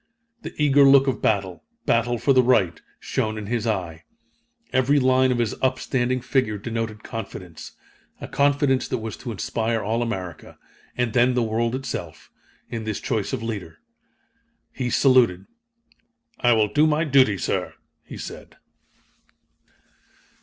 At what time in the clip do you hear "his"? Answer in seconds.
3.45-3.67, 5.37-5.53